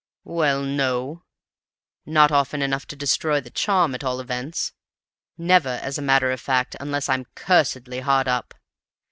"Well 0.23 0.63
no! 0.63 1.25
Not 2.07 2.31
often 2.31 2.63
enough 2.63 2.87
to 2.87 2.95
destroy 2.95 3.39
the 3.39 3.51
charm, 3.51 3.93
at 3.93 4.03
all 4.03 4.19
events; 4.19 4.73
never, 5.37 5.77
as 5.83 5.99
a 5.99 6.01
matter 6.01 6.31
of 6.31 6.41
fact, 6.41 6.75
unless 6.79 7.07
I'm 7.07 7.25
cursedly 7.35 7.99
hard 7.99 8.27
up. 8.27 8.55